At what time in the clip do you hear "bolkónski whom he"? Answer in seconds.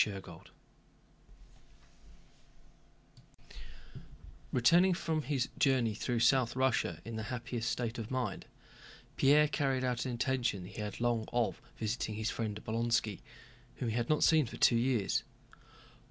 12.65-13.95